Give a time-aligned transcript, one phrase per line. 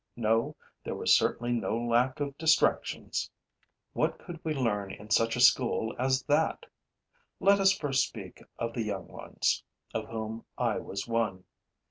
[0.15, 3.29] No, there was certainly no lack of distractions.
[3.93, 6.65] What could we learn in such a school as that!
[7.39, 11.43] Let us first speak of the young ones, of whom I was one.